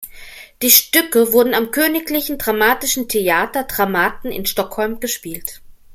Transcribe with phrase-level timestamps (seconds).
[0.63, 5.61] Die Stücke wurden am Königlichen Dramatischen Theater "Dramaten" in Stockholm gespielt.